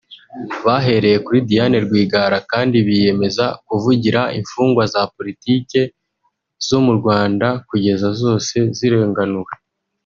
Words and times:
Bahereye 0.65 1.17
kuri 1.25 1.39
Diane 1.49 1.77
Rwigara 1.85 2.37
kandi 2.51 2.75
biyemeje 2.87 3.45
kuvugira 3.67 4.21
imfungwa 4.39 4.83
za 4.93 5.01
politike 5.15 5.79
zo 6.67 6.79
mu 6.85 6.93
Rwanda 6.99 7.47
kugeza 7.67 8.07
zose 8.21 8.55
zirenganuwe 8.77 9.53